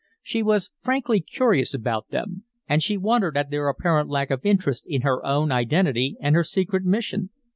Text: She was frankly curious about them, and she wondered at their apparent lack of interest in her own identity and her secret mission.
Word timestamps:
She 0.23 0.41
was 0.41 0.71
frankly 0.79 1.19
curious 1.21 1.75
about 1.75 2.09
them, 2.09 2.43
and 2.67 2.81
she 2.81 2.97
wondered 2.97 3.37
at 3.37 3.51
their 3.51 3.69
apparent 3.69 4.09
lack 4.09 4.31
of 4.31 4.43
interest 4.43 4.83
in 4.87 5.03
her 5.03 5.23
own 5.23 5.51
identity 5.51 6.17
and 6.19 6.33
her 6.33 6.43
secret 6.43 6.83
mission. 6.83 7.29